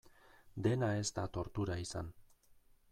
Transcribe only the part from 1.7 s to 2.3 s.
izan.